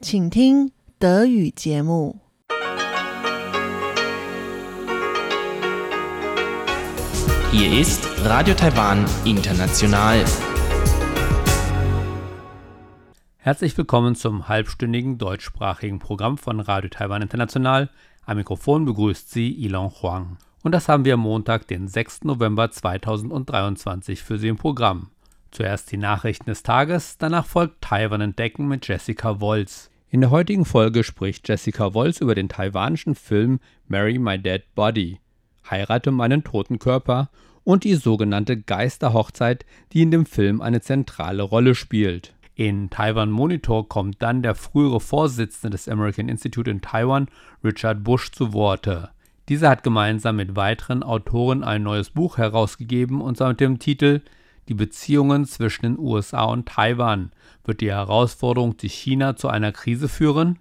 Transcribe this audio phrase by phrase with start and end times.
[0.00, 2.20] 请听德语节目。
[7.50, 10.24] Hier ist Radio Taiwan International.
[13.36, 17.90] Herzlich willkommen zum halbstündigen deutschsprachigen Programm von Radio Taiwan International.
[18.26, 20.38] Am Mikrofon begrüßt Sie Ilon Huang.
[20.64, 22.24] Und das haben wir am Montag, den 6.
[22.24, 25.10] November 2023 für Sie im Programm.
[25.51, 29.89] Zuerst die Nachrichten des Tages, danach folgt Taiwan entdecken mit Jessica Wolz.
[30.09, 35.19] In der heutigen Folge spricht Jessica Wolz über den taiwanischen Film Marry My Dead Body,
[35.69, 37.29] Heirate meinen toten Körper
[37.63, 42.33] und die sogenannte Geisterhochzeit, die in dem Film eine zentrale Rolle spielt.
[42.55, 47.27] In Taiwan Monitor kommt dann der frühere Vorsitzende des American Institute in Taiwan,
[47.63, 49.11] Richard Bush, zu Worte.
[49.47, 54.21] Dieser hat gemeinsam mit weiteren Autoren ein neues Buch herausgegeben und zwar mit dem Titel
[54.69, 57.31] Die Beziehungen zwischen den USA und Taiwan.
[57.65, 60.59] Wird die Herausforderung, die China zu einer Krise führen?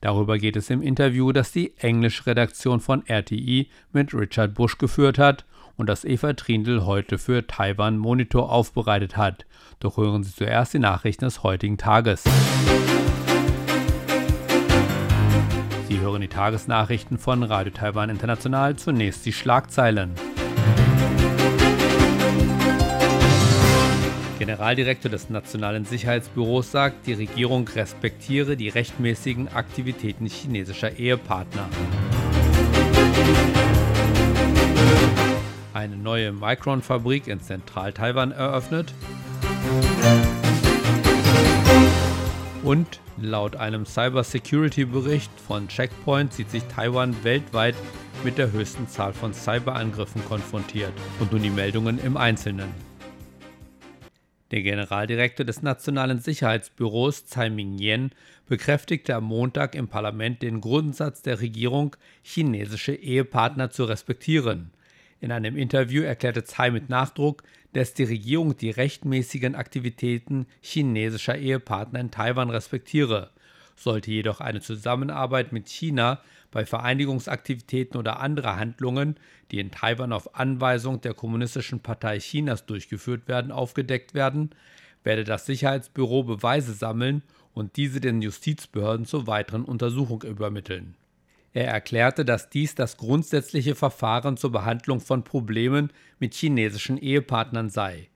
[0.00, 5.18] Darüber geht es im Interview, das die englische Redaktion von RTI mit Richard Bush geführt
[5.18, 5.44] hat
[5.76, 9.46] und das Eva Trindl heute für Taiwan Monitor aufbereitet hat.
[9.78, 12.24] Doch hören Sie zuerst die Nachrichten des heutigen Tages.
[15.88, 18.74] Sie hören die Tagesnachrichten von Radio Taiwan International.
[18.74, 20.14] Zunächst die Schlagzeilen.
[24.38, 31.68] Generaldirektor des Nationalen Sicherheitsbüros sagt, die Regierung respektiere die rechtmäßigen Aktivitäten chinesischer Ehepartner.
[35.72, 38.92] Eine neue Micron-Fabrik in Zentral-Taiwan eröffnet.
[42.62, 47.74] Und laut einem Cybersecurity-Bericht von Checkpoint sieht sich Taiwan weltweit
[48.24, 50.92] mit der höchsten Zahl von Cyberangriffen konfrontiert.
[51.20, 52.95] Und nun die Meldungen im Einzelnen.
[54.52, 58.10] Der Generaldirektor des Nationalen Sicherheitsbüros, Tsai Ming-yen,
[58.46, 64.70] bekräftigte am Montag im Parlament den Grundsatz der Regierung, chinesische Ehepartner zu respektieren.
[65.20, 67.42] In einem Interview erklärte Tsai mit Nachdruck,
[67.72, 73.30] dass die Regierung die rechtmäßigen Aktivitäten chinesischer Ehepartner in Taiwan respektiere.
[73.76, 76.20] Sollte jedoch eine Zusammenarbeit mit China
[76.50, 79.16] bei Vereinigungsaktivitäten oder anderer Handlungen,
[79.50, 84.50] die in Taiwan auf Anweisung der Kommunistischen Partei Chinas durchgeführt werden, aufgedeckt werden,
[85.04, 87.22] werde das Sicherheitsbüro Beweise sammeln
[87.52, 90.96] und diese den Justizbehörden zur weiteren Untersuchung übermitteln.
[91.52, 98.08] Er erklärte, dass dies das grundsätzliche Verfahren zur Behandlung von Problemen mit chinesischen Ehepartnern sei.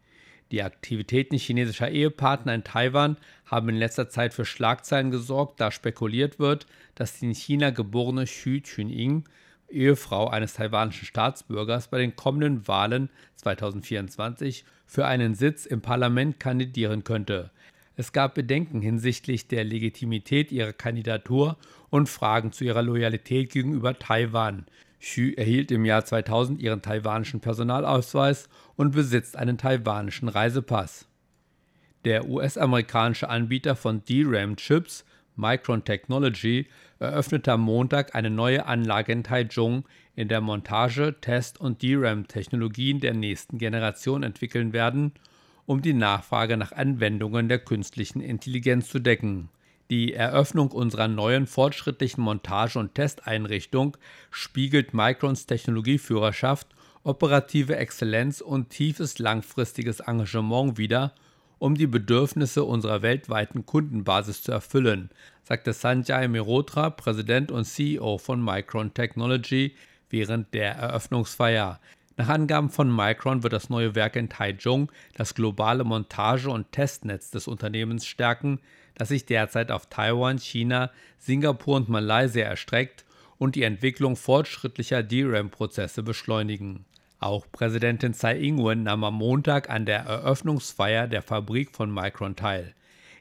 [0.50, 3.16] Die Aktivitäten chinesischer Ehepartner in Taiwan
[3.46, 6.66] haben in letzter Zeit für Schlagzeilen gesorgt, da spekuliert wird,
[6.96, 9.24] dass die in China geborene Xu Chunying,
[9.68, 17.04] Ehefrau eines taiwanischen Staatsbürgers, bei den kommenden Wahlen 2024 für einen Sitz im Parlament kandidieren
[17.04, 17.50] könnte.
[17.96, 21.58] Es gab Bedenken hinsichtlich der Legitimität ihrer Kandidatur
[21.90, 24.66] und Fragen zu ihrer Loyalität gegenüber Taiwan.
[25.00, 31.06] Xu erhielt im Jahr 2000 ihren taiwanischen Personalausweis und besitzt einen taiwanischen Reisepass.
[32.04, 35.04] Der US-amerikanische Anbieter von DRAM-Chips,
[35.36, 36.66] Micron Technology,
[36.98, 39.84] eröffnete am Montag eine neue Anlage in Taichung,
[40.14, 45.12] in der Montage, Test und DRAM-Technologien der nächsten Generation entwickeln werden,
[45.66, 49.48] um die Nachfrage nach Anwendungen der künstlichen Intelligenz zu decken.
[49.90, 53.96] Die Eröffnung unserer neuen fortschrittlichen Montage- und Testeinrichtung
[54.30, 56.68] spiegelt Microns Technologieführerschaft,
[57.02, 61.12] operative Exzellenz und tiefes langfristiges Engagement wider,
[61.58, 65.10] um die Bedürfnisse unserer weltweiten Kundenbasis zu erfüllen,
[65.42, 69.74] sagte Sanjay Mehrotra, Präsident und CEO von Micron Technology,
[70.08, 71.80] während der Eröffnungsfeier.
[72.16, 77.30] Nach Angaben von Micron wird das neue Werk in Taichung das globale Montage- und Testnetz
[77.30, 78.60] des Unternehmens stärken,
[79.00, 83.06] das sich derzeit auf Taiwan, China, Singapur und Malaysia erstreckt
[83.38, 86.84] und die Entwicklung fortschrittlicher DRAM-Prozesse beschleunigen.
[87.18, 92.74] Auch Präsidentin Tsai Ing-wen nahm am Montag an der Eröffnungsfeier der Fabrik von Micron teil.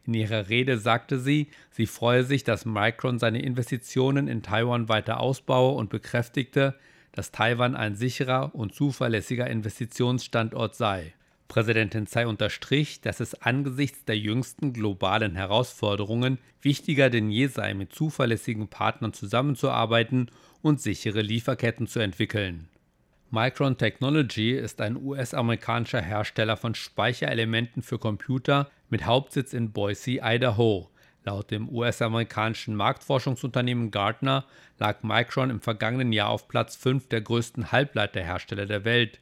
[0.06, 5.22] In ihrer Rede sagte sie, sie freue sich, dass Micron seine Investitionen in Taiwan weiter
[5.22, 6.76] ausbaue und bekräftigte,
[7.14, 11.14] dass Taiwan ein sicherer und zuverlässiger Investitionsstandort sei.
[11.50, 17.92] Präsidentin Tsai unterstrich, dass es angesichts der jüngsten globalen Herausforderungen wichtiger denn je sei, mit
[17.92, 20.30] zuverlässigen Partnern zusammenzuarbeiten
[20.62, 22.70] und sichere Lieferketten zu entwickeln.
[23.32, 30.90] Micron Technology ist ein US-amerikanischer Hersteller von Speicherelementen für Computer mit Hauptsitz in Boise, Idaho.
[31.24, 34.46] Laut dem US-amerikanischen Marktforschungsunternehmen Gartner
[34.78, 39.20] lag Micron im vergangenen Jahr auf Platz 5 der größten Halbleiterhersteller der Welt.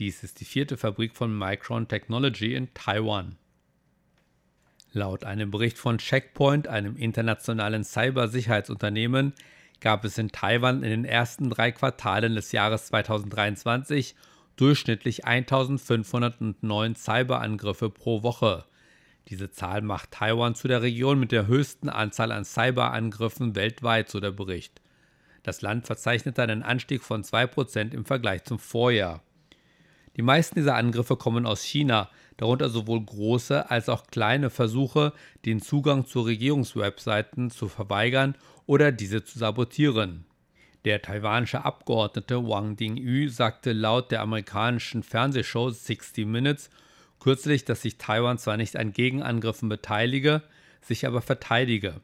[0.00, 3.36] Dies ist die vierte Fabrik von Micron Technology in Taiwan.
[4.94, 9.34] Laut einem Bericht von Checkpoint, einem internationalen Cybersicherheitsunternehmen,
[9.80, 14.14] gab es in Taiwan in den ersten drei Quartalen des Jahres 2023
[14.56, 18.64] durchschnittlich 1509 Cyberangriffe pro Woche.
[19.28, 24.18] Diese Zahl macht Taiwan zu der Region mit der höchsten Anzahl an Cyberangriffen weltweit, so
[24.18, 24.80] der Bericht.
[25.42, 29.22] Das Land verzeichnete einen Anstieg von 2% im Vergleich zum Vorjahr.
[30.16, 35.12] Die meisten dieser Angriffe kommen aus China, darunter sowohl große als auch kleine Versuche,
[35.44, 38.34] den Zugang zu Regierungswebseiten zu verweigern
[38.66, 40.24] oder diese zu sabotieren.
[40.84, 46.70] Der taiwanische Abgeordnete Wang Dingyu sagte laut der amerikanischen Fernsehshow 60 Minutes
[47.20, 50.42] kürzlich, dass sich Taiwan zwar nicht an Gegenangriffen beteilige,
[50.80, 52.00] sich aber verteidige.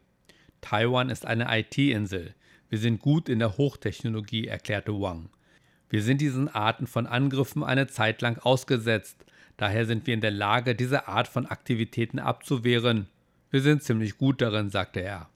[0.61, 2.35] Taiwan ist eine IT-Insel.
[2.69, 5.31] Wir sind gut in der Hochtechnologie, erklärte Wang.
[5.89, 9.25] Wir sind diesen Arten von Angriffen eine Zeit lang ausgesetzt.
[9.57, 13.09] Daher sind wir in der Lage, diese Art von Aktivitäten abzuwehren.
[13.51, 15.29] Wir sind ziemlich gut darin, sagte er.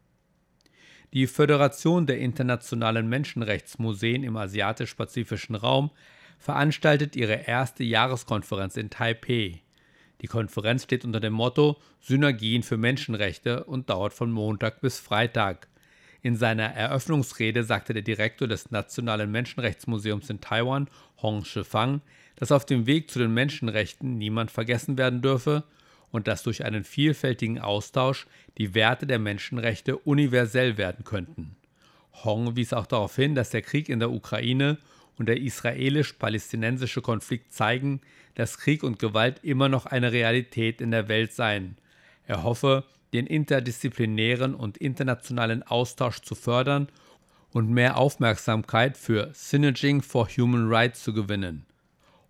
[1.12, 5.90] Die Föderation der internationalen Menschenrechtsmuseen im asiatisch-pazifischen Raum
[6.38, 9.62] veranstaltet ihre erste Jahreskonferenz in Taipei.
[10.20, 15.69] Die Konferenz steht unter dem Motto Synergien für Menschenrechte und dauert von Montag bis Freitag.
[16.22, 20.88] In seiner Eröffnungsrede sagte der Direktor des Nationalen Menschenrechtsmuseums in Taiwan,
[21.22, 22.02] Hong Shifang,
[22.36, 25.64] dass auf dem Weg zu den Menschenrechten niemand vergessen werden dürfe
[26.10, 28.26] und dass durch einen vielfältigen Austausch
[28.58, 31.56] die Werte der Menschenrechte universell werden könnten.
[32.24, 34.78] Hong wies auch darauf hin, dass der Krieg in der Ukraine
[35.16, 38.00] und der israelisch-palästinensische Konflikt zeigen,
[38.34, 41.76] dass Krieg und Gewalt immer noch eine Realität in der Welt seien.
[42.26, 46.88] Er hoffe, den interdisziplinären und internationalen Austausch zu fördern
[47.52, 51.66] und mehr Aufmerksamkeit für Synerging for Human Rights zu gewinnen.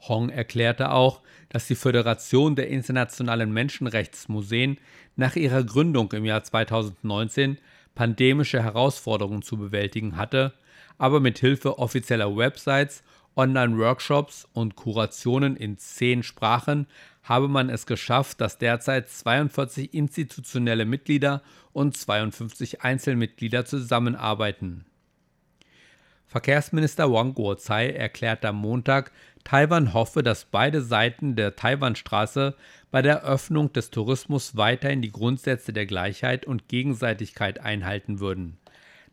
[0.01, 4.79] Hong erklärte auch, dass die Föderation der internationalen Menschenrechtsmuseen
[5.17, 7.59] nach ihrer Gründung im Jahr 2019
[7.95, 10.55] pandemische Herausforderungen zu bewältigen hatte,
[10.97, 13.03] aber mit Hilfe offizieller Websites,
[13.41, 16.87] Online-Workshops und Kurationen in zehn Sprachen
[17.23, 21.41] habe man es geschafft, dass derzeit 42 institutionelle Mitglieder
[21.73, 24.85] und 52 Einzelmitglieder zusammenarbeiten.
[26.27, 29.11] Verkehrsminister Wang Guozai erklärte am Montag,
[29.43, 32.55] Taiwan hoffe, dass beide Seiten der Taiwanstraße
[32.91, 38.59] bei der Öffnung des Tourismus weiterhin die Grundsätze der Gleichheit und Gegenseitigkeit einhalten würden.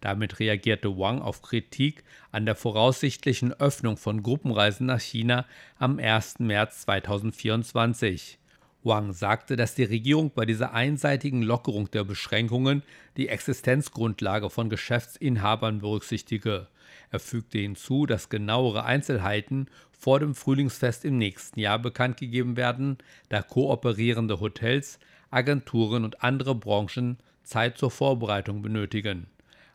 [0.01, 5.45] Damit reagierte Wang auf Kritik an der voraussichtlichen Öffnung von Gruppenreisen nach China
[5.79, 6.39] am 1.
[6.39, 8.37] März 2024.
[8.83, 12.83] Wang sagte, dass die Regierung bei dieser einseitigen Lockerung der Beschränkungen
[13.17, 16.67] die Existenzgrundlage von Geschäftsinhabern berücksichtige.
[17.09, 22.97] Er fügte hinzu, dass genauere Einzelheiten vor dem Frühlingsfest im nächsten Jahr bekannt gegeben werden,
[23.29, 24.99] da kooperierende Hotels,
[25.31, 29.27] Agenturen und andere Branchen Zeit zur Vorbereitung benötigen.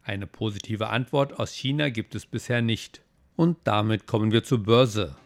[0.04, 3.02] Eine positive Antwort aus China gibt es bisher nicht.
[3.36, 5.16] Und damit kommen wir zur Börse.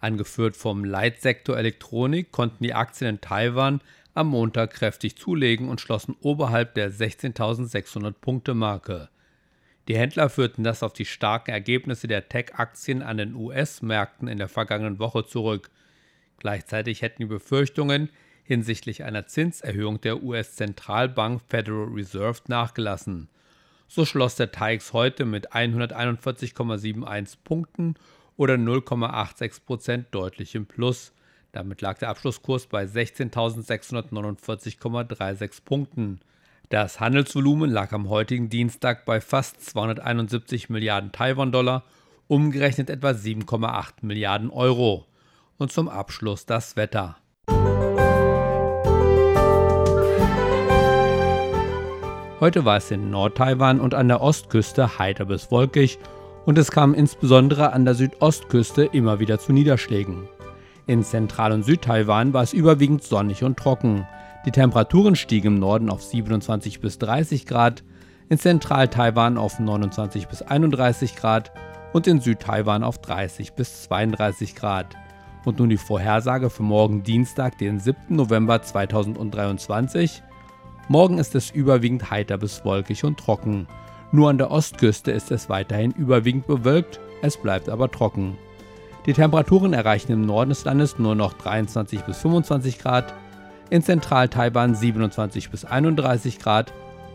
[0.00, 3.80] Angeführt vom Leitsektor Elektronik konnten die Aktien in Taiwan
[4.12, 9.08] am Montag kräftig zulegen und schlossen oberhalb der 16.600 Punkte Marke.
[9.88, 14.48] Die Händler führten das auf die starken Ergebnisse der Tech-Aktien an den US-Märkten in der
[14.48, 15.70] vergangenen Woche zurück.
[16.38, 18.08] Gleichzeitig hätten die Befürchtungen
[18.44, 23.28] hinsichtlich einer Zinserhöhung der US-Zentralbank Federal Reserve nachgelassen.
[23.88, 27.94] So schloss der TAIX heute mit 141,71 Punkten
[28.36, 31.12] oder 0,86% deutlich im Plus.
[31.52, 36.20] Damit lag der Abschlusskurs bei 16.649,36 Punkten.
[36.70, 41.84] Das Handelsvolumen lag am heutigen Dienstag bei fast 271 Milliarden Taiwan-Dollar,
[42.26, 45.06] umgerechnet etwa 7,8 Milliarden Euro.
[45.56, 47.16] Und zum Abschluss das Wetter.
[52.44, 55.98] Heute war es in Nord-Taiwan und an der Ostküste heiter bis wolkig
[56.44, 60.28] und es kam insbesondere an der Südostküste immer wieder zu Niederschlägen.
[60.86, 64.06] In Zentral- und Südtaiwan war es überwiegend sonnig und trocken.
[64.44, 67.82] Die Temperaturen stiegen im Norden auf 27 bis 30 Grad,
[68.28, 71.50] in Zentral-Taiwan auf 29 bis 31 Grad
[71.94, 74.94] und in Südtaiwan auf 30 bis 32 Grad.
[75.46, 78.14] Und nun die Vorhersage für morgen Dienstag, den 7.
[78.14, 80.22] November 2023.
[80.88, 83.66] Morgen ist es überwiegend heiter bis wolkig und trocken.
[84.12, 88.36] Nur an der Ostküste ist es weiterhin überwiegend bewölkt, es bleibt aber trocken.
[89.06, 93.14] Die Temperaturen erreichen im Norden des Landes nur noch 23 bis 25 Grad,
[93.70, 96.72] in Zentral-Taiwan 27 bis 31 Grad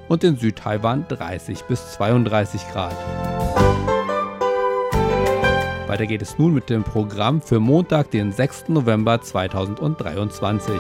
[0.08, 2.96] und in Süd-Taiwan 30 bis 32 Grad.
[5.88, 8.70] Weiter geht es nun mit dem Programm für Montag, den 6.
[8.70, 10.76] November 2023.